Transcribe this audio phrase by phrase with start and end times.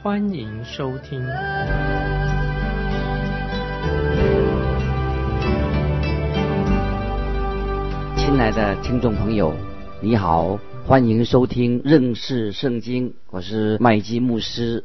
[0.00, 1.20] 欢迎收听。
[8.16, 9.52] 亲爱的听众朋友，
[10.00, 10.56] 你好，
[10.86, 14.84] 欢迎收听认识圣经，我是麦基牧师。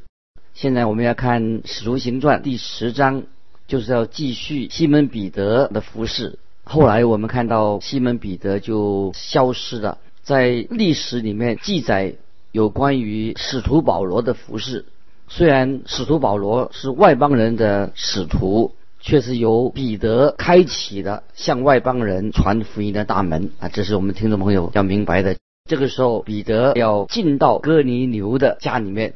[0.55, 3.21] 现在我们要看《使徒行传》第十章，
[3.67, 6.39] 就是要继续西门彼得的服饰。
[6.63, 12.15] 后来我们看到西门彼得就消失了，在历史里面记载
[12.51, 14.85] 有关于使徒保罗的服饰。
[15.27, 23.67] 虽然使徒保罗是外邦人的使徒，却是由彼得开启的向外邦人传福音的大门啊！
[23.69, 25.35] 这是我们听众朋友要明白的。
[25.67, 29.13] 这个时候，彼得要进到哥尼流的家里面，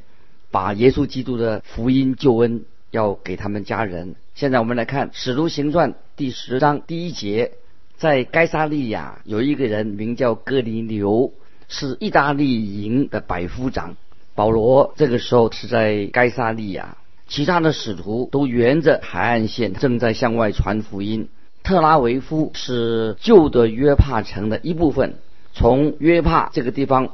[0.49, 4.16] 把耶稣基督的福音救恩要给他们家人。
[4.33, 7.52] 现在我们来看《使徒行传》第十章第一节，
[7.97, 11.31] 在该萨利亚有一个人名叫哥尼流，
[11.67, 13.97] 是意大利营的百夫长。
[14.38, 21.27] 保罗这个时候是在该萨利亚，其他的使徒都沿着海岸线正在向外传福音。
[21.63, 25.15] 特拉维夫是旧的约帕城的一部分，
[25.53, 27.13] 从约帕这个地方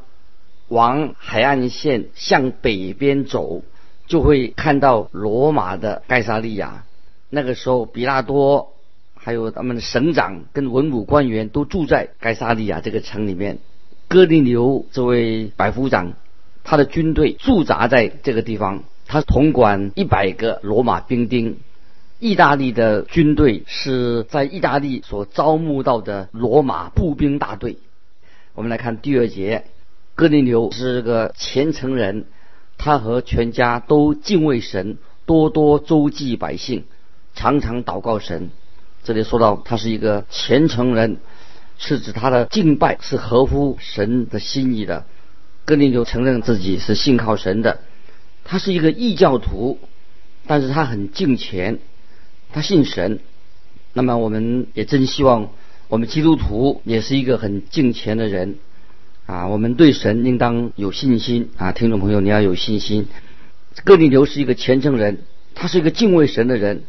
[0.67, 3.61] 往海岸线向北边走，
[4.05, 6.83] 就会看到罗马的盖萨利亚。
[7.29, 8.73] 那个时候，比拉多
[9.15, 13.59] 还有他们的省长跟文武官员都住在盖萨利亚这个城里面。
[14.09, 16.15] 哥尼流这位百夫长。
[16.63, 21.57] 他的军队驻扎在这个地方，他统管一百个罗马兵丁。
[22.19, 27.77] 意大利的军队是在意大利所招募到的罗马步兵大队。
[28.55, 29.65] 我们来看第二节，
[30.15, 32.23] 哥尼流是个虔诚人，
[32.77, 36.85] 他和全家都敬畏神，多多周济百姓，
[37.35, 38.51] 常常祷告神。
[39.03, 41.17] 这里说到他是一个虔诚人，
[41.77, 45.05] 是指他的敬拜是合乎神的心意的。
[45.65, 47.79] 哥尼流承认自己是信靠神的，
[48.43, 49.79] 他是一个异教徒，
[50.45, 51.79] 但是他很敬虔，
[52.51, 53.19] 他信神。
[53.93, 55.51] 那么我们也真希望
[55.87, 58.55] 我们基督徒也是一个很敬虔的人
[59.25, 59.47] 啊！
[59.47, 61.71] 我们对神应当有信心啊！
[61.71, 63.07] 听众朋友，你要有信心。
[63.85, 65.19] 哥尼流是一个虔诚人，
[65.55, 66.83] 他是一个敬畏神的人，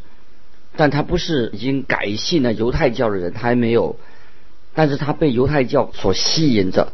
[0.77, 3.99] 但他不是已经改信了犹太教的人，他还没有，
[4.75, 6.93] 但是他被犹太教所吸引着。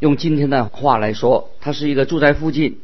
[0.00, 2.78] 用今天的话来说，他是一个住在附近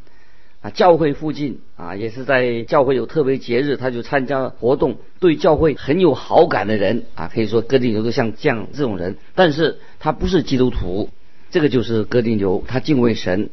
[0.60, 11.08] 啊，教会附近啊，也是在教会有特别节日，他就参加活动，对教会很有好感的人啊，可以说哥林流都像这样这种人，但是他不是基督徒，
[11.50, 13.48] 这个就是哥林流，他敬畏神，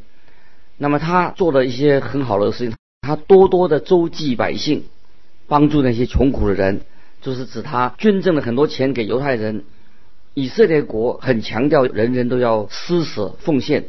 [0.76, 4.84] 那么他做了一些很好的事情，他多多的周济百姓，
[5.48, 6.82] 帮助那些穷苦的人，
[7.22, 9.64] 就是指他捐赠了很多钱给犹太人。
[10.34, 13.84] 以色列国很强调人人都要施舍奉献，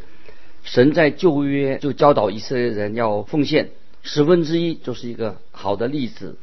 [0.63, 3.71] 神在旧约就教导以色列人要奉献
[4.03, 6.37] 十分之一，就是一个好的例子。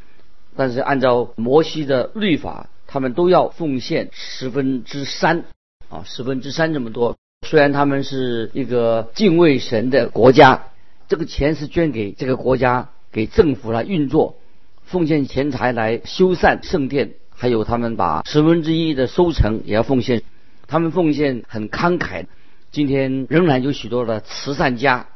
[0.56, 5.44] 但是按照摩西的律法，他们都要奉献十分之三
[5.88, 7.16] 啊，十分之三这么多。
[7.46, 10.64] 虽然他们是一个敬畏神的国家，
[11.08, 14.36] 这个钱是捐给这个国家，给政府来运作，
[14.84, 17.14] 奉献钱财来修缮圣殿。
[17.42, 20.22] 还有他们把十分之一的收成也要奉献，
[20.68, 22.26] 他们奉献很慷慨。
[22.70, 25.08] 今天仍然有许多的慈善家、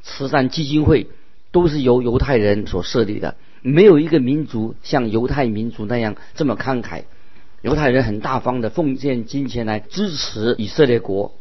[0.00, 1.08] 慈善基金会
[1.50, 7.02] 都是由犹太人所设立的，没有一个民族像犹太民族那样这么慷慨。
[7.62, 11.34] 犹太人很大方的奉献金钱来支持以色列国。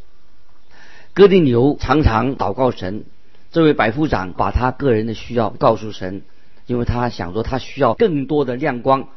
[1.13, 3.03] 哥尼流常常祷告神，
[3.51, 6.23] 这位百夫长把他个人的需要告诉神，
[6.65, 9.07] 因为他想说他需要更多的亮光。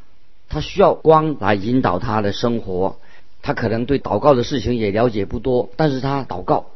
[0.55, 3.01] 他需要光来引导他的生活，
[3.43, 6.67] 他可能对祷告的事情也了解不多，但是他祷告。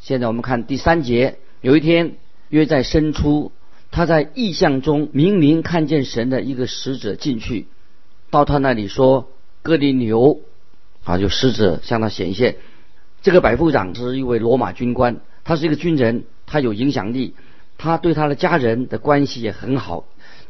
[0.00, 2.16] 现在我们看第三节，有一天
[2.50, 3.50] 约在深处，
[3.90, 7.68] 他在异象中明明看见神的一个使者进去，
[8.28, 9.30] 到他那里说
[9.64, 10.40] ：“哥尼牛，
[11.04, 12.56] 啊，有使者向他显现。
[13.22, 17.34] 这个百夫长是一位罗马军官，他是一个军人，他有影响力，
[17.78, 20.04] 他对他的家人的关系也很好。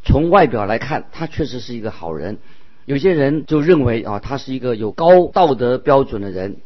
[0.04, 2.38] 从外表来看，他确实是一个好人。”
[2.84, 6.56] 有些人就认为啊，他是一个有高道德标准的人。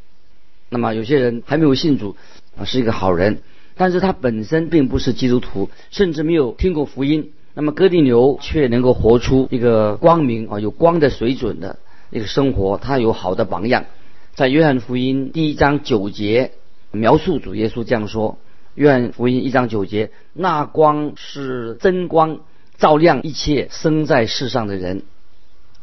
[0.68, 2.16] 那么有些人还没有信主
[2.58, 3.38] 啊，是一个好人，
[3.76, 11.78] 但是他本身并不是基督徒，甚至没有听过福音，那么哥尼流却能够活出一个光明啊，有光的水准的
[12.10, 13.84] 一个生活，他有好的榜样。
[14.34, 16.52] 在约翰福音第一章九节
[16.90, 18.38] 描述主耶稣这样说：
[18.74, 22.40] 约翰福音一章九节，那光是真光，
[22.76, 25.02] 照亮一切生在世上的人。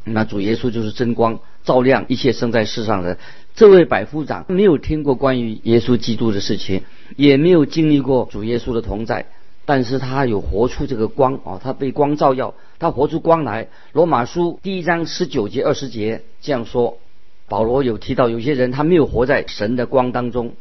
[0.05, 3.17] 那主耶稣就是真光，照亮一切生在世上的。
[3.55, 6.83] 这位百夫长没有听过关于耶稣基督的事情，
[7.15, 9.27] 也没有经历过主耶稣的同在，
[9.65, 13.69] 但是他有活出这个光哦，他被光照耀，他活出光来。
[13.93, 16.97] 罗马书第一章十九节二十节这样说，
[17.47, 20.53] 保罗有提到有些人他没有活在神的光当中。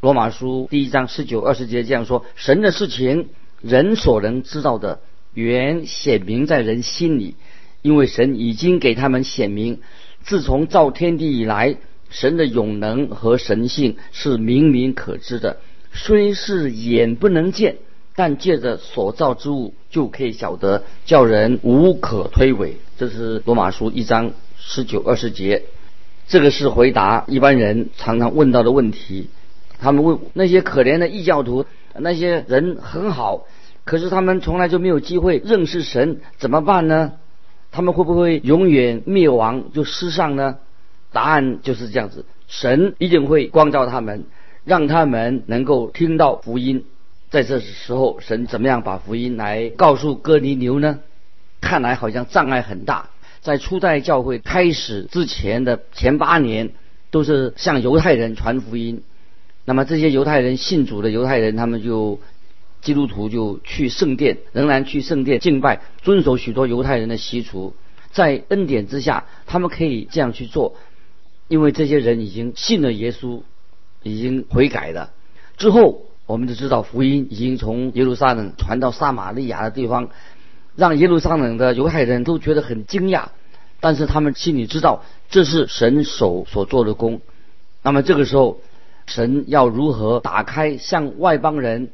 [0.00, 3.28] 罗马书第一章十九二十节这样说，神的事情
[3.60, 5.00] 人所能知道的，
[5.34, 7.34] 原显明在人心里。
[7.86, 9.78] 因为神已经给他们显明，
[10.24, 11.76] 自从造天地以来，
[12.10, 15.58] 神的永能和神性是明明可知的。
[15.92, 17.76] 虽是眼不能见，
[18.16, 22.72] 但借着所造之物就可以晓得，叫人无可推诿。
[22.98, 25.62] 这是罗马书一章十九二十节。
[26.26, 29.30] 这个是回答一般人常常问到的问题。
[29.78, 31.66] 他们问那些可怜的异教徒，
[31.96, 33.46] 那些人很好，
[33.84, 37.12] 可是他们从来就没有机会认识神，怎么办呢？
[37.76, 40.56] 他们会不会永远灭亡就失丧呢？
[41.12, 44.24] 答案就是这样子，神一定会光照他们，
[44.64, 46.86] 让他们能够听到福音。
[47.28, 51.00] 在这时候，神怎么样把福音来告诉哥尼流呢？
[51.60, 53.10] 看来好像障碍很大。
[53.42, 56.70] 在初代教会开始之前的前八年，
[57.10, 59.02] 都是向犹太人传福音。
[59.66, 62.20] 那么这些犹太人信主的犹太人，他们就。
[62.82, 67.74] 基督徒就去圣殿，仍然去圣殿敬拜，遵守许多犹太人的习俗。
[68.12, 70.76] 在恩典之下，他们可以这样去做，
[71.48, 73.42] 因为这些人已经信了耶稣，
[74.02, 75.10] 已经悔改了。
[75.56, 80.10] 之后，我们就知道福音已经从耶路撒冷传到撒玛利亚的地方，
[80.76, 83.26] 让耶路撒冷的犹太人都觉得很惊讶。
[83.80, 87.20] 但是他们心里知道这是神手所做的功。
[87.82, 88.60] 那么这个时候，
[89.06, 91.90] 神要如何打开向外邦人？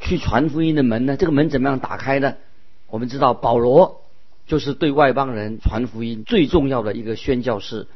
[0.00, 1.16] 去传福音的门呢？
[1.16, 2.34] 这个门怎么样打开呢？
[2.88, 4.02] 我们知道保罗
[4.46, 7.86] 就是对外邦人传福音最重要的一个宣教士，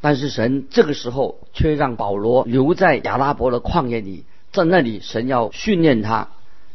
[0.00, 6.28] 但是神这个时候却让保罗留在亚拉伯的旷野里，在那里神要训练他。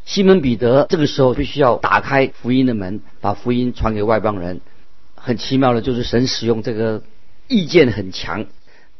[0.05, 4.61] 西门彼得这个时候必须要打开福音的门，把福音传给外邦人。
[5.15, 7.01] 很奇妙的就是神使用这个
[7.47, 8.45] 意见很强，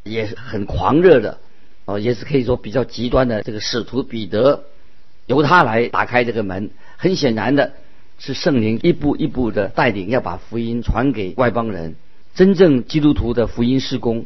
[0.03, 1.37] 也很狂热的，
[1.85, 4.63] 哦，也是可以说比较极端的这个使徒彼得。
[5.27, 7.73] 由他来打开这个门，很显然的
[8.19, 11.95] 是圣灵一步一步的带领，要把福音传给外邦人。
[12.35, 14.25] 真正基督徒的福音事工，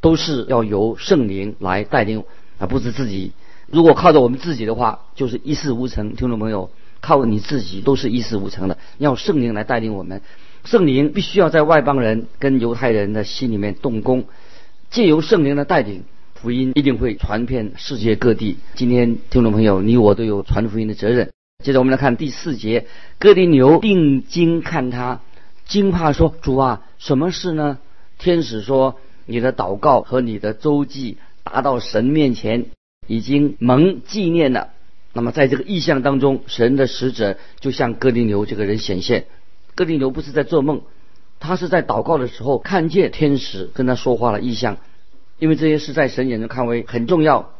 [0.00, 2.24] 都是要由圣灵来带领，
[2.58, 3.32] 而不是自己。
[3.66, 6.14] 如果靠着我们自己的话，就是一事无成。
[6.16, 8.78] 听众朋友，靠你自己都是一事无成的。
[8.98, 10.22] 要圣灵来带领我们，
[10.64, 14.24] 圣灵必须要在外邦人跟犹太人的心里面动工，
[14.90, 16.04] 借由圣灵的带领。
[16.42, 18.56] 福音一定会传遍世界各地。
[18.74, 21.30] 今天听众朋友，你我都有传福音的责任。
[21.62, 22.88] 接着我们来看第四节，
[23.20, 25.20] 哥林牛定睛看他，
[25.66, 27.78] 惊怕说：“主啊，什么事呢？”
[28.18, 32.66] 天使说：“你的祷告和你的周记达到神面前，
[33.06, 34.70] 已经蒙纪念了。”
[35.14, 39.26] 那么在这个意象当中，神的使者就向哥林牛这个人显现。
[39.76, 40.80] 哥林牛不是在做梦，
[41.38, 44.78] 他是在祷告的时候看见天使跟他说话了意象。
[45.42, 47.50] 因为这些事在神眼中看为很重要，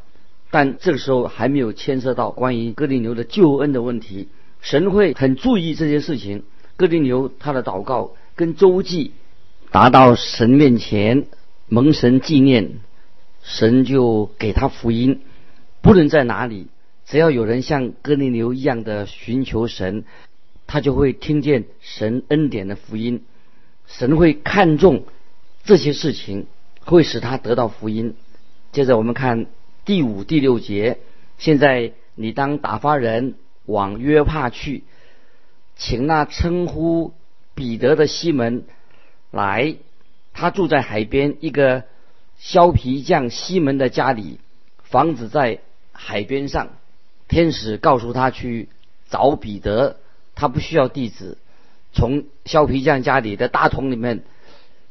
[0.53, 4.29] 但这个时候还没有牵涉到关于哥林牛的救恩的问题。
[4.61, 6.45] 神会很注意这些事情。
[6.77, 9.11] 哥林牛他的祷告跟周记
[9.73, 11.27] 达到神面前
[11.67, 12.75] 蒙神纪念，
[13.43, 15.21] 神就给他福音。
[15.81, 16.69] 不论在哪里，
[17.05, 20.05] 只要有人像哥林牛一样的寻求神，
[20.69, 23.25] 他就会听见神恩典的福音。
[23.89, 25.03] 神会看重
[25.65, 26.47] 这些事情。
[26.85, 28.15] 会使他得到福音。
[28.73, 29.47] 接着我们看
[29.85, 30.99] 第五、第六节。
[31.39, 33.35] 现在你当打发人
[33.65, 34.85] 往约帕去，
[35.77, 37.15] 请那称呼
[37.55, 38.65] 彼得的西门
[39.31, 39.77] 来。
[40.35, 41.85] 他住在海边一个
[42.39, 44.41] 削皮匠西门的家里，
[44.83, 45.59] 房子在
[45.93, 46.71] 海边上。
[47.29, 48.69] 天使告诉他去
[49.11, 49.97] 找彼得，
[50.35, 51.37] 他不需要地址，
[51.93, 54.23] 从削皮匠家里的大桶里面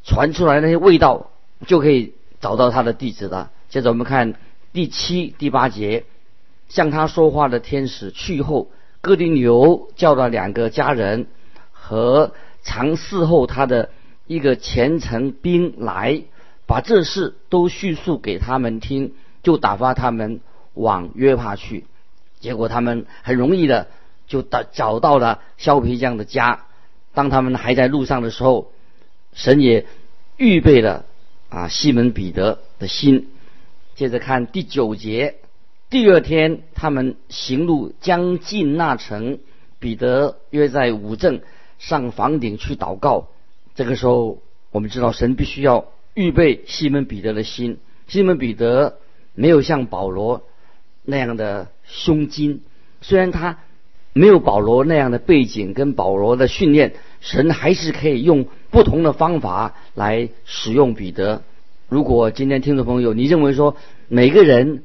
[0.03, 1.31] 传出来那些味道。
[1.65, 3.51] 就可以找到他的地址了。
[3.69, 4.33] 接着我们看
[4.73, 6.05] 第七、第八节，
[6.69, 8.69] 向他说话的天使去后，
[9.01, 11.27] 哥林牛叫了两个家人
[11.71, 13.89] 和常侍候他的
[14.27, 16.23] 一个虔诚兵来，
[16.65, 19.13] 把这事都叙述给他们听，
[19.43, 20.41] 就打发他们
[20.73, 21.85] 往约帕去。
[22.39, 23.87] 结果他们很容易的
[24.27, 26.65] 就到找到了削皮匠的家。
[27.13, 28.71] 当他们还在路上的时候，
[29.33, 29.85] 神也
[30.37, 31.05] 预备了
[31.51, 33.27] 啊西门彼得的心。
[33.93, 35.35] 接着看第九节，
[35.89, 39.37] 第二天他们行路将近那城，
[39.77, 41.41] 彼得约在五正
[41.77, 43.27] 上房顶去祷告。
[43.75, 44.41] 这个时候，
[44.71, 47.79] 我们知道神必须要预备西门彼得的心。
[48.07, 48.97] 西门彼得
[49.35, 50.43] 没有像保罗
[51.03, 52.61] 那样的胸襟，
[53.01, 53.59] 虽然他
[54.13, 61.43] 没有保罗那样的背景跟保罗的训练，神还是可以用不同的方法来使用彼得。
[61.87, 63.75] 如果今天听众朋友你认为说
[64.07, 64.83] 每个人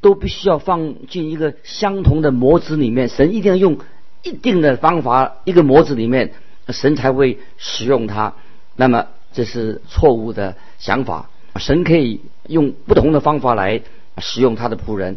[0.00, 3.78] 都必须要放进一个相同的模子里面，神一定要用
[4.22, 6.32] 一定的方法一个模子里面，
[6.68, 8.34] 神才会使用它，
[8.76, 11.30] 那么这是错误的想法。
[11.56, 13.80] 神可以用不同的方法来
[14.18, 15.16] 使用他的仆人。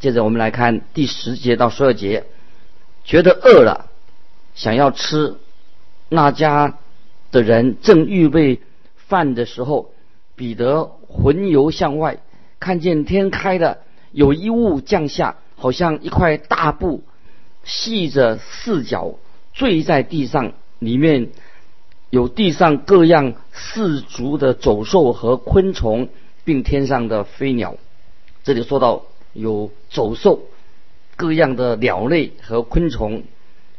[0.00, 2.24] 接着我们来看第十节到十二节，
[3.04, 3.86] 觉得饿了，
[4.54, 5.36] 想要吃，
[6.08, 6.78] 那家
[7.30, 8.60] 的人正预备
[8.96, 9.90] 饭的时候，
[10.36, 12.18] 彼得魂游向外，
[12.60, 13.78] 看见天开了，
[14.12, 17.02] 有一物降下，好像一块大布，
[17.64, 19.14] 系着四角，
[19.52, 21.28] 坠在地上，里面。
[22.10, 26.08] 有地上各样四足的走兽和昆虫，
[26.42, 27.76] 并天上的飞鸟。
[28.44, 29.02] 这里说到
[29.34, 30.40] 有走兽，
[31.16, 33.24] 各样的鸟类和昆虫。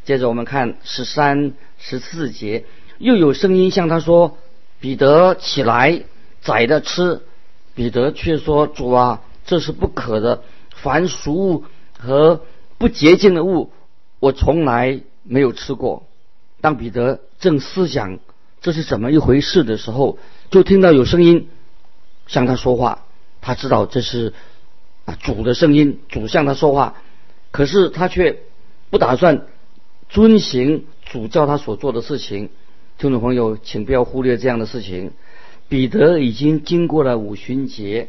[0.06, 2.66] 接着我们看十三、十四节，
[2.98, 4.38] 又有声音向他说
[4.80, 6.04] ：“彼得起来，
[6.42, 7.22] 宰了吃。”
[7.74, 10.44] 彼得却说：“主啊，这是不可的。
[10.76, 11.64] 凡俗物
[11.98, 12.42] 和
[12.78, 13.72] 不洁净的物，
[14.20, 16.04] 我从来没有吃过。”
[16.62, 18.20] 当彼得正思想
[18.62, 20.20] 这是怎么一回事的时候，
[20.52, 21.48] 就听到有声音
[22.28, 23.06] 向他说话。
[23.40, 24.34] 他知道这是
[25.06, 26.96] 啊主的声音，主向他说话。
[27.52, 28.42] 可是他却
[28.90, 29.48] 不打算
[30.10, 32.50] 遵行主教他所做的事情。
[32.98, 35.12] 听众朋友，请不要忽略这样的事情。
[35.68, 38.08] 彼得已经经过了五旬节，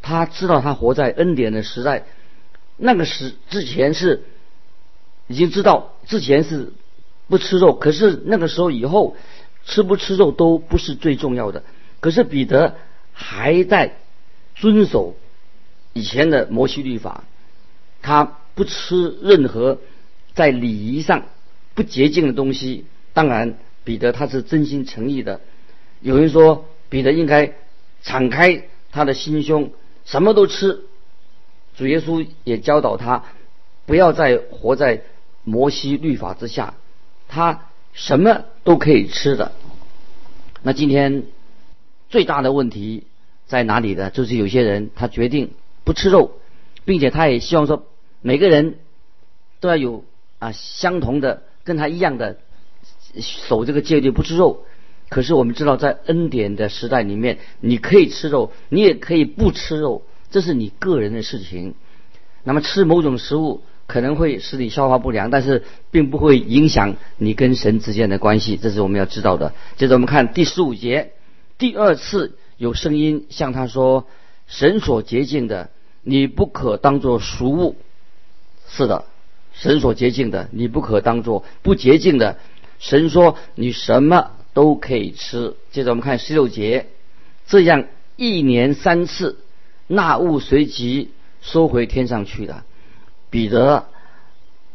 [0.00, 2.04] 他知道他活在恩典的时代。
[2.78, 4.24] 那个时之前是
[5.26, 6.72] 已经知道之前是。
[7.28, 9.16] 不吃肉，可是那个时候以后
[9.64, 11.64] 吃不吃肉都不是最重要的。
[11.98, 12.76] 可是彼得
[13.12, 13.96] 还在
[14.54, 15.16] 遵守
[15.92, 17.24] 以前的摩西律法，
[18.00, 19.80] 他不吃任何
[20.36, 21.24] 在礼仪上
[21.76, 22.86] 不洁净的东西。
[23.12, 25.40] 当然，彼得他是真心诚意的。
[26.00, 27.54] 有人说彼得应该
[28.02, 29.70] 敞开他的心胸，
[30.04, 30.82] 什么都吃。
[31.76, 33.24] 主耶稣也教导他
[33.86, 35.02] 不要再活在
[35.44, 36.74] 摩西律法之下。
[37.28, 39.52] 他什么都可以吃的。
[40.62, 41.24] 那今天
[42.08, 43.04] 最大的问题
[43.46, 44.10] 在哪里呢？
[44.10, 45.52] 就是有些人他决定
[45.84, 46.32] 不吃肉，
[46.84, 47.86] 并且他也希望说
[48.20, 48.78] 每个人
[49.60, 50.04] 都要有
[50.38, 52.38] 啊相同的跟他一样的
[53.20, 54.64] 守这个戒律不吃肉。
[55.10, 61.74] 可是我们知道，在恩典的时代里面，你可以吃肉，你也可以不吃肉，这是你个人的事情。
[62.42, 63.60] 那么吃某种食物。
[63.88, 69.54] 可能会使你消化不良，但是并不会影响你跟神之间的关系，这是我们要知道的。
[69.76, 71.12] 接着我们看第十五节，
[71.56, 74.08] 第二次有声音向他说
[74.48, 75.70] ：“神所洁净的，
[76.02, 77.76] 你不可当作俗物。”
[78.68, 79.04] 是的，
[79.58, 82.38] 神所洁净的，你不可当作不洁净的。
[82.78, 86.88] 神说：“你什么都可以吃。”接着我们看十六节，
[87.46, 87.86] 这样
[88.16, 89.38] 一年三次，
[89.86, 91.10] 那物随即
[91.40, 92.64] 收回天上去了。
[93.30, 93.86] 彼得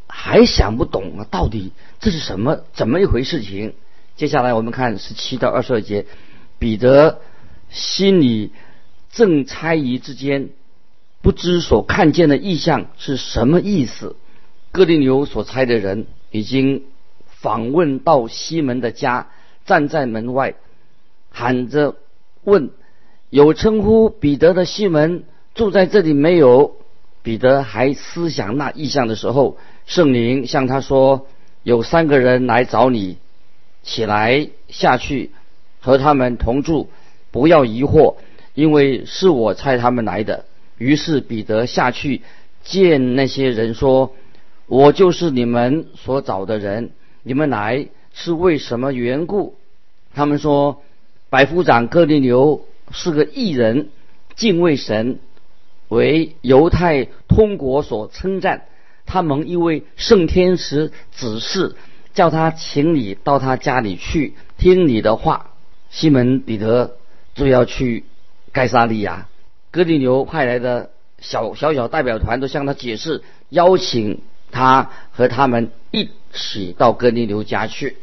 [0.07, 2.61] 还想不懂啊，到底这是什么？
[2.73, 3.75] 怎么一回事情？
[4.15, 6.07] 接下来我们看十七到二十二节，
[6.57, 7.21] 彼得
[7.69, 8.51] 心里
[9.11, 10.49] 正猜疑之间，
[11.21, 14.15] 不知所看见的异象是什么意思。
[14.71, 16.83] 哥林牛所猜的人已经
[17.25, 19.27] 访问到西门的家，
[19.65, 20.55] 站在门外，
[21.29, 21.95] 喊着
[22.43, 22.69] 问
[23.29, 25.23] ：“有称呼彼得的西门
[25.55, 26.75] 住在这里没有？”
[27.23, 31.27] 彼得还思想那意象的时候，圣灵向他说
[31.63, 33.17] ：“有三个人来找你，
[33.83, 35.31] 起来下去，
[35.81, 36.89] 和他们同住，
[37.29, 38.15] 不要疑惑，
[38.53, 40.45] 因为是我差他们来的。”
[40.79, 42.21] 于是彼得下去
[42.63, 44.13] 见那些人说
[44.67, 46.91] ：“我就是你们所找的人，
[47.23, 49.55] 你们来是为什么缘故？”
[50.13, 50.81] 他们说
[51.29, 53.89] ：“百夫长哥利牛是个异人，
[54.35, 55.19] 敬畏神。”
[55.89, 58.63] 为犹太通国所称赞，
[59.05, 61.75] 他蒙一位圣天使指示，
[62.13, 65.47] 叫他请你到他家里去听你的话。
[65.89, 66.95] 西门彼得
[67.35, 68.05] 就要去
[68.53, 69.27] 盖萨利亚，
[69.69, 77.97] 哥利牛派来的小小小代表团都向他解释，邀请他和他们一起到哥尼流家去。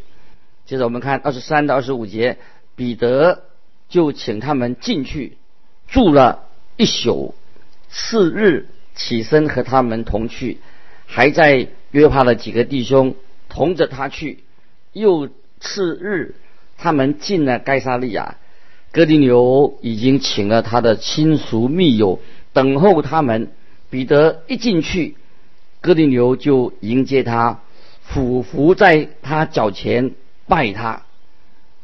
[0.67, 2.39] 接着我们看二十三到二十五节，
[2.75, 3.43] 彼得
[3.89, 5.37] 就请他们进去
[5.87, 6.45] 住了
[6.77, 7.35] 一宿，
[7.89, 10.59] 次日起身和他们同去，
[11.07, 13.15] 还在约帕的几个弟兄
[13.49, 14.43] 同着他去。
[14.93, 15.29] 又
[15.61, 16.35] 次日，
[16.77, 18.37] 他们进了该沙利亚，
[18.91, 22.21] 哥尼流已经请了他的亲属密友
[22.53, 23.53] 等候他们。
[23.91, 25.17] 彼得一进去，
[25.81, 27.61] 哥尼流就迎接他，
[28.03, 30.15] 俯伏在他脚前。
[30.47, 31.03] 拜他，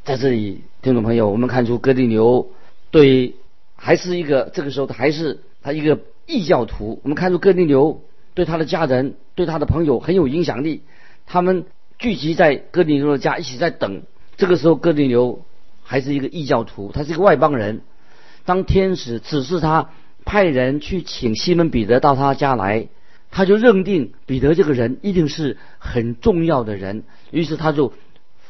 [0.05, 2.49] 在这里，听众朋友，我们看出哥尼流
[2.91, 3.35] 对
[3.77, 6.99] 还是一个这个时候他还是他一个异教徒。
[7.03, 8.01] 我们看出哥尼流
[8.33, 10.81] 对他的家人、对他的朋友很有影响力。
[11.27, 11.67] 他们
[11.99, 14.03] 聚集在哥尼流的家，一起在等。
[14.39, 15.43] 这个时候，哥尼流
[15.83, 17.83] 还是一个异教徒，他是一个外邦人。
[18.47, 19.91] 当天使指示他
[20.25, 22.89] 派人去请西门彼得到他家来，
[23.35, 27.93] 他就认定彼得这个人一定是很重要的人，于是他就。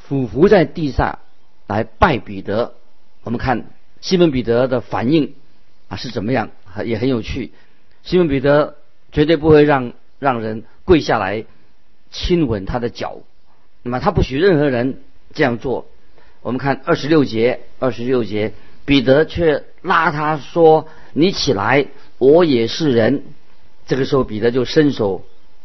[0.06, 1.18] 俯伏在地上
[1.66, 2.74] 来拜彼得，
[3.22, 3.70] 我们看
[4.02, 5.32] 西门彼得的反应
[5.88, 6.50] 啊是怎么样？
[6.84, 7.52] 也很有趣。
[8.02, 8.76] 西门彼得
[9.12, 11.46] 绝对不会让让人跪下来
[12.10, 13.20] 亲吻他的脚，
[13.82, 14.98] 那么他不许任何人
[15.32, 15.86] 这样做。
[16.42, 18.52] 我们看二十六节，二十六节，
[18.84, 21.86] 彼得却拉他说：“你起来，
[22.18, 23.22] 我也是人。”
[23.86, 25.24] 这个时候，彼得就伸手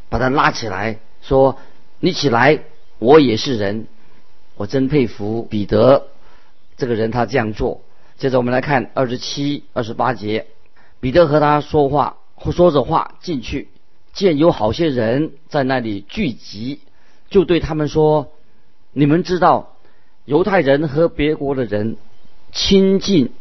[0.10, 1.58] 把他拉起来，说
[2.00, 2.60] ：“你起来，
[3.00, 3.88] 我也是人。”
[4.58, 6.08] 我真佩服彼得
[6.76, 7.82] 这个人，他这样做。
[8.18, 10.48] 接着我们来看二十七、二十八节，
[11.00, 12.18] 彼得和他说话，
[12.52, 13.70] 说着话进去，
[14.12, 16.82] 见有好些人在那里聚集，
[17.30, 18.34] 就对他们说
[18.92, 19.78] ：“你们知道，
[20.26, 21.96] 犹太人和别国的人
[22.52, 23.32] 亲近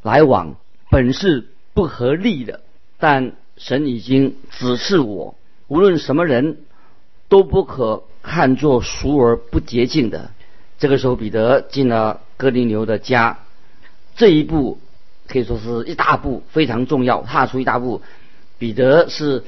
[0.00, 0.56] 来往
[0.88, 2.62] 本是不合理的，
[2.98, 5.34] 但神已经指示我，
[5.68, 6.58] 无论什么人
[7.28, 10.30] 都不可看作熟而不洁净的。”
[10.78, 13.38] 这个时候，彼得进了哥尼流的家，
[14.14, 14.78] 这一步
[15.26, 18.02] 可以说是一大步，非常重要，踏出一大步。
[18.58, 19.44] 彼得是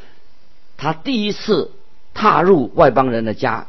[0.78, 1.70] 他第一次
[2.14, 3.66] 踏入外邦人的家，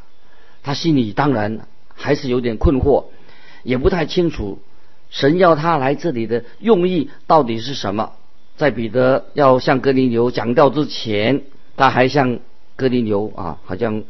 [0.63, 3.05] 他心里当然还是有点困惑，
[3.63, 4.59] 也不太清楚
[5.09, 8.13] 神要他来这里的用意到底是什么。
[8.59, 11.43] 在彼得要向哥尼流讲道之前，
[11.77, 12.39] 他还向
[12.75, 14.03] 哥尼流啊，好像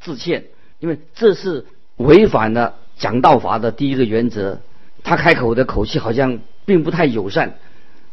[0.00, 0.44] 致歉，
[0.78, 1.66] 因为这是
[1.96, 2.76] 违反了。
[2.98, 4.60] 讲道法的第一个原则，
[5.02, 7.54] 他开口的口气好像并不太友善，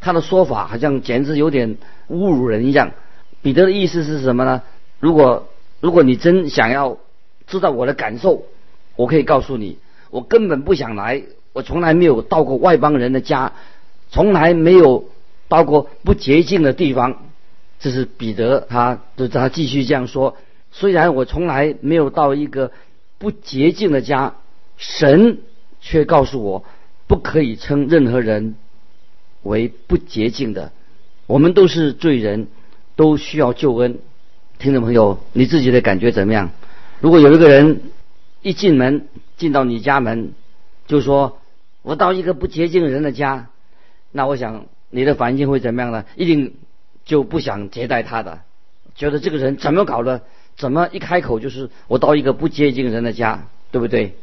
[0.01, 1.77] 他的说法好像简直有点
[2.09, 2.91] 侮辱人一样。
[3.43, 4.63] 彼得的意思是什么呢？
[4.99, 5.47] 如果
[5.79, 6.97] 如果你真想要
[7.45, 8.45] 知道我的感受，
[8.95, 9.77] 我可以告诉你，
[10.09, 11.21] 我根本不想来，
[11.53, 13.53] 我从来没有到过外邦人的家，
[14.09, 15.05] 从来没有
[15.47, 17.23] 包括不洁净的地方。
[17.79, 20.37] 这是彼得，他就他继续这样说。
[20.71, 22.71] 虽然我从来没有到一个
[23.17, 24.35] 不洁净的家。
[24.75, 25.37] 神
[25.81, 26.65] 却告诉我，
[27.05, 28.55] 不可以称任何人
[29.43, 30.71] 为不洁净的。
[31.27, 32.47] 我们都是罪人，
[32.95, 33.99] 都需要救恩。
[34.57, 36.49] 听众朋友，你自己的感觉怎么样？
[37.01, 37.81] 如果有一个人
[38.41, 40.33] 一进门进到你家门，
[40.87, 41.37] 就说
[41.83, 43.49] 我到一个不洁净人的家，
[44.11, 46.05] 那我想你的反应会怎么样呢？
[46.15, 46.53] 一定
[47.03, 48.41] 就不想接待他的，
[48.95, 50.21] 觉得这个人怎么搞的？
[50.55, 54.15] 怎么一开口就是我到一个不洁净人的家，对不对？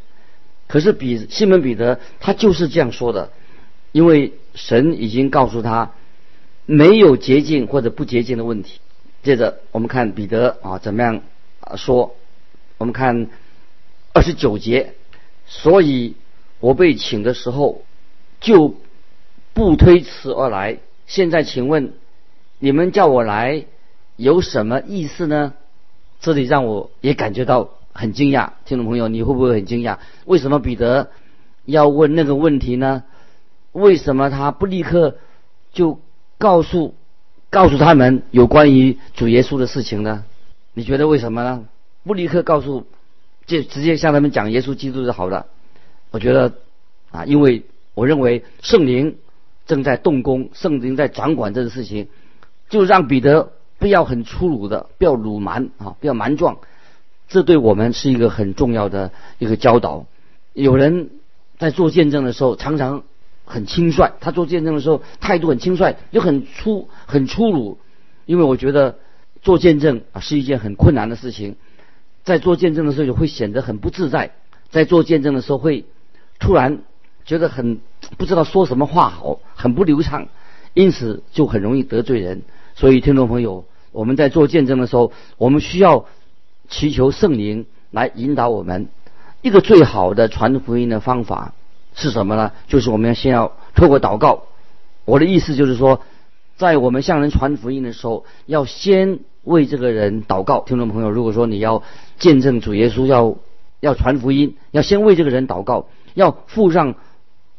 [0.69, 3.33] 可是比西门彼得他就是这样说的，
[3.91, 5.91] 因为神已经告诉他
[6.67, 8.79] 没有洁净或者不洁净的问题。
[9.25, 11.21] 接着我们看彼得啊怎么样
[11.59, 12.15] 啊说，
[12.79, 13.27] 我们看
[14.15, 14.95] 二十九节，
[15.47, 16.15] 所以
[16.61, 17.83] 我被请的时候
[18.41, 18.77] 就
[19.61, 20.79] 不推辞而来。
[21.07, 21.93] 现在请问
[22.59, 23.67] 你们叫我来
[24.17, 25.53] 有什么意思呢？
[26.19, 27.69] 这里让我也感觉到。
[27.93, 29.99] 很惊讶，听众朋友，你会不会很惊讶？
[30.25, 31.11] 为什么彼得
[31.67, 33.03] 要问那个问题呢？
[33.73, 35.17] 为什么他不立刻
[35.73, 36.01] 就
[36.39, 36.95] 告诉
[37.51, 40.25] 告诉他们有关于主耶稣的事情呢？
[40.73, 41.67] 你觉得为什么呢？
[42.05, 42.87] 不立刻告诉，
[43.45, 45.47] 就直接向他们讲耶稣基督就好了？
[46.13, 46.55] 我觉得
[47.11, 49.17] 啊，因为我认为圣灵
[49.71, 52.09] 正在动工，圣灵在掌管这个事情，
[52.69, 56.59] 就让彼得不要很粗鲁的，不要鲁蛮啊，不要蛮撞。
[57.29, 60.07] 这对我们是一个很重要的一个教导。
[60.55, 61.11] 有人
[61.57, 63.05] 在做见证的时候，常常
[63.45, 64.11] 很轻率。
[64.19, 67.79] 他做见证的时候，态度很轻率，又很粗、很粗鲁。
[68.27, 68.99] 因为我觉得
[69.41, 71.55] 做见证啊是一件很困难的事情，
[72.25, 74.33] 在做见证的时候就会显得很不自在，
[74.71, 75.85] 在做见证的时候会
[76.41, 76.83] 突然
[77.25, 77.81] 觉得很
[78.19, 80.29] 不知道说什么话好，很不流畅，
[80.75, 82.43] 因此就很容易得罪人。
[82.75, 86.07] 所以，听众朋友，我们在做见证的时候，我们需要。
[86.73, 88.87] 祈求圣灵来引导我们。
[89.43, 91.53] 一个最好的传福音的方法
[91.97, 92.53] 是什么呢？
[92.69, 94.45] 就是我们要先要透过祷告。
[95.05, 96.01] 我的意思就是说，
[96.57, 100.61] 在我们向人传福音的时候，要先为这个人祷告。
[100.61, 101.83] 听众朋友，如果说你要
[102.21, 103.35] 见证主耶稣，要
[103.81, 106.95] 要传福音，要先为这个人祷告，要付上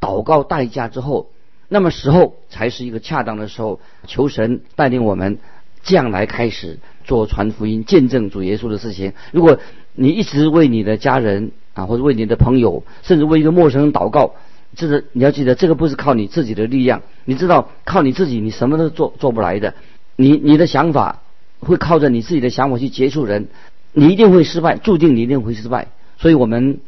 [0.02, 1.30] 祷告代价之后，
[1.70, 5.38] 那么时候才是一个恰当的时候，求神带领我们
[5.84, 9.14] 这样来开始做传福音、见证主耶稣的事情。
[9.32, 9.58] 如果
[9.94, 14.34] 你一直为你的家人啊，或者为你的朋友，甚至为一个陌生人祷告，
[14.76, 17.02] 这是你要记得，这个不是靠你自己的力量。
[17.26, 19.74] 你知道，靠你自己，你什么都做做不来的。
[20.16, 21.22] 你你的想法
[21.60, 23.48] 会靠着你自己的想法去接触人，
[23.94, 25.88] 你一定会失败，注定你一定会失败。
[26.18, 26.80] 所以我们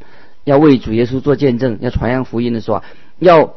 [0.44, 2.84] 要为主耶稣做见证，要传扬福音的时候，
[3.24, 3.56] 要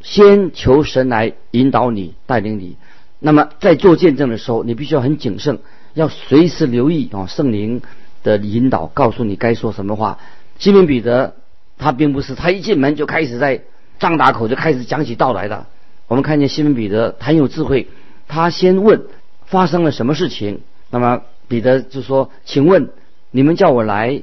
[0.00, 2.76] 先求神来引导你、带领你。
[3.18, 5.58] 那么在做见证的时候，你必须要很谨慎，
[5.94, 7.82] 要随时留意啊圣灵。
[8.24, 10.18] 的引导，告诉你该说什么话。
[10.58, 11.36] 西门彼得
[11.78, 13.62] 他并不是他一进门就开始在
[14.00, 15.66] 张大口就开始讲起道来的。
[16.08, 17.86] 我们看见西门彼得很有智慧，
[18.26, 19.04] 他先问
[19.46, 20.60] 发生了什么事情。
[20.90, 22.90] 那么彼得就说：“请问
[23.30, 24.20] 你们叫我来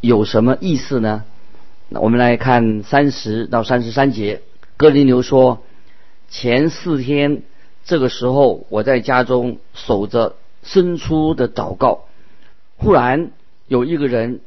[0.00, 1.22] 有什么意思呢？”
[1.88, 4.42] 那我们来看三十到三十三节。
[4.76, 5.62] 哥林流说
[6.28, 7.42] ：“前四天
[7.84, 12.04] 这个时候，我在家中守着伸出的祷告，
[12.76, 13.30] 忽然。”
[13.68, 14.42] 有一个人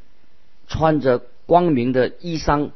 [0.70, 2.70] 穿着光明的衣裳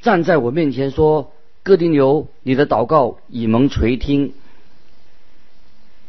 [0.00, 4.32] 站在我面前说：“哥丁流，你的祷告已蒙垂听，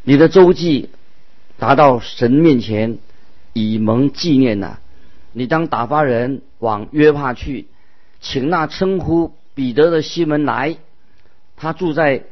[0.01, 0.89] 你的周记
[1.59, 2.97] 达到神面前
[3.53, 4.79] 已蒙纪念了。
[5.31, 7.67] 你当打发人往约帕去，
[8.21, 10.77] 请那称呼彼得的西门来，
[11.57, 12.23] 他住在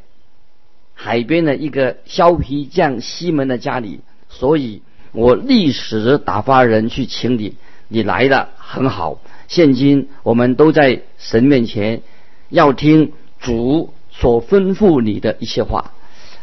[0.94, 4.00] 海边的一个削皮匠西门的家里，
[4.30, 7.56] 所以。”我立时打发人去请你，
[7.88, 9.20] 你来的很好。
[9.48, 12.04] 现今我们都在神面前，
[12.50, 15.94] 要听主所吩咐你的一些话。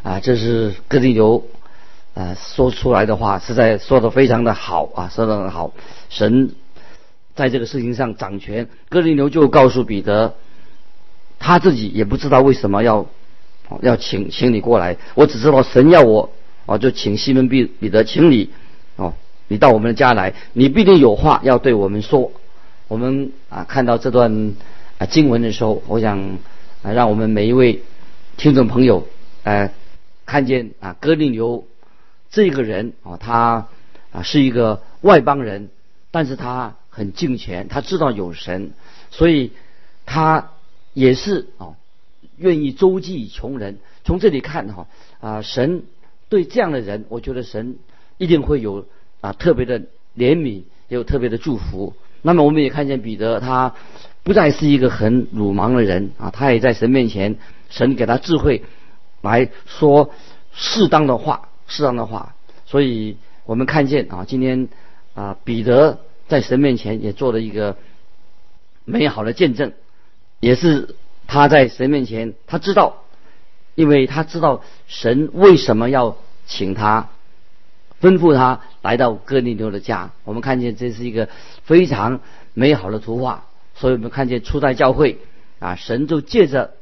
[0.02, 1.44] 啊，这是哥林流
[2.14, 5.72] 啊说出来的话，实在说的非常的好啊，说的很好。
[6.08, 6.50] 神
[7.36, 8.68] 在这个事情上掌权。
[8.88, 10.34] 哥林流就告诉彼得，
[11.38, 13.06] 他自己也不知道为什么要
[13.82, 16.32] 要请请你过来，我只知道神要我。
[16.68, 18.50] 哦，就请西门彼彼得，请你
[18.96, 19.14] 哦，
[19.46, 22.32] 你到我们的家来，你必定有话要对我们说。
[22.88, 24.54] 我们啊看到这段
[24.98, 26.18] 啊经文的时候，我想
[26.82, 27.82] 啊让我们每一位
[28.36, 29.06] 听众朋友
[29.44, 29.70] 呃
[30.24, 31.64] 看见啊哥林流
[32.30, 33.68] 这个人啊，他
[34.10, 35.68] 啊是一个外邦人，
[36.10, 38.72] 但是他很敬虔，他知道有神，
[39.10, 39.52] 所以
[40.06, 40.52] 他
[40.94, 41.76] 也是啊
[42.38, 43.76] 愿意周济穷人。
[44.02, 44.86] 从这里看哈
[45.20, 45.84] 啊神。
[46.28, 47.76] 对这样的人，我觉得神
[48.18, 48.84] 一定会有
[49.20, 49.78] 啊特别的
[50.16, 51.94] 怜悯，也有特别的祝福。
[52.20, 53.76] 那么我们也看见彼得，他
[54.24, 57.36] 不再是一个很鲁莽的人啊，他也在神面前，
[57.70, 58.64] 神给他智慧
[59.22, 60.10] 来说
[60.52, 62.34] 适当的话，适当的话。
[62.64, 64.66] 所以我们看见啊，今天
[65.14, 67.76] 啊彼得在神面前也做了一个
[68.84, 69.72] 美好的见证，
[70.40, 70.94] 也是
[71.26, 73.02] 他在神面前，他知道。
[73.74, 77.10] 因为他知道神为什么要请他，
[78.00, 80.12] 吩咐他来到哥尼流的家。
[80.24, 81.28] 我们看见这是一个
[81.62, 82.20] 非常
[82.54, 85.18] 美好的图画，所以我们看见初代教会
[85.58, 86.72] 啊，神就借着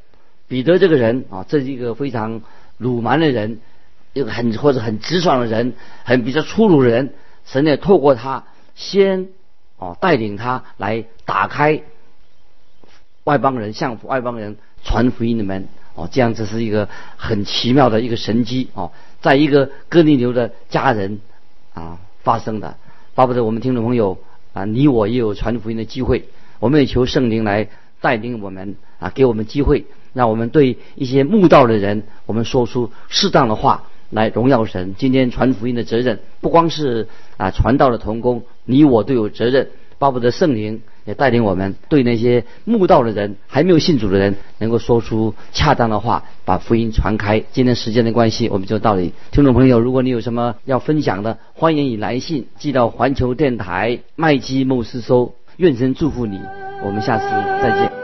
[0.47, 2.43] 彼得这个人啊，这是一个非常
[2.79, 3.59] 鲁蛮的人，
[4.13, 5.73] 一个很或者很直爽的人，
[6.05, 7.13] 很比较粗鲁的人，
[7.45, 9.29] 神也透过他先
[9.79, 11.83] 哦带领他来打开
[13.25, 15.69] 外邦人向外邦人传福音的门。
[15.97, 21.21] 哦，这样这是一个很奇妙的一个神机哦，在一个哥尼流的家人
[21.73, 22.77] 啊发生的，
[23.15, 24.19] 巴不得我们听众朋友
[24.55, 27.69] 啊，你我也有传福音的机会，我们也求圣灵来
[28.01, 33.85] 带领我们啊，给我们机会，让我们对一些慕道的人，我们说出适当的话
[34.15, 34.95] 来荣耀神。
[34.97, 40.81] 今天传福音的责任不光是啊传道的童工，你我都有责任，巴不得圣灵。
[41.07, 47.45] 也带领我们对那些慕道的人、还没有信主的人，能够说出恰当的话，把福音传开。
[47.53, 49.13] 今天时间的关系，我们就到这里。
[49.31, 55.35] 听众朋友，如果你有什么要分享的，欢迎你来信寄到环球电台麦基牧师收。
[55.59, 56.41] 愿神祝福你，
[56.83, 57.27] 我们下次
[57.63, 58.04] 再见。